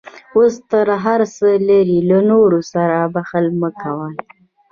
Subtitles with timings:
[0.35, 4.09] اوس ته هر څه لرې، له نورو سره بخل مه کوه.